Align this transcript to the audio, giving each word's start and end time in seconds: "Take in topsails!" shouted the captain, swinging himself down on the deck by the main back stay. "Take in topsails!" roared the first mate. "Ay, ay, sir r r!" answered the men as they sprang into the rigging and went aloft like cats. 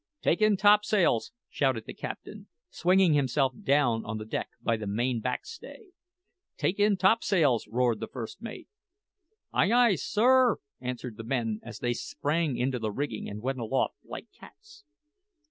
"Take 0.23 0.41
in 0.41 0.57
topsails!" 0.57 1.31
shouted 1.47 1.85
the 1.85 1.93
captain, 1.93 2.47
swinging 2.71 3.13
himself 3.13 3.53
down 3.61 4.03
on 4.03 4.17
the 4.17 4.25
deck 4.25 4.49
by 4.59 4.75
the 4.75 4.87
main 4.87 5.19
back 5.19 5.45
stay. 5.45 5.89
"Take 6.57 6.79
in 6.79 6.97
topsails!" 6.97 7.67
roared 7.67 7.99
the 7.99 8.07
first 8.07 8.41
mate. 8.41 8.67
"Ay, 9.53 9.71
ay, 9.71 9.93
sir 9.93 10.23
r 10.31 10.49
r!" 10.53 10.59
answered 10.79 11.17
the 11.17 11.23
men 11.23 11.59
as 11.61 11.77
they 11.77 11.93
sprang 11.93 12.57
into 12.57 12.79
the 12.79 12.89
rigging 12.91 13.29
and 13.29 13.43
went 13.43 13.59
aloft 13.59 13.97
like 14.03 14.25
cats. 14.31 14.83